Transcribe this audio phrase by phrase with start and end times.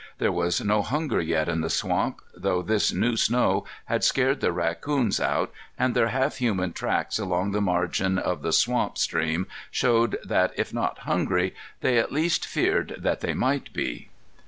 [0.17, 4.51] There was no hunger yet in the swamp, though this new snow had scared the
[4.51, 10.17] raccoons out, and their half human tracks along the margin of the swamp stream showed
[10.25, 14.09] that, if not hungry, they at least feared that they might be.